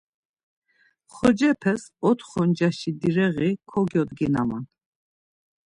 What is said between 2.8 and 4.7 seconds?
direği kogyodginaman.